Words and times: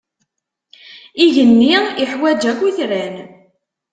Igenni 1.23 1.73
iḥwaǧ 2.03 2.41
akk 2.51 2.59
itran. 2.69 3.15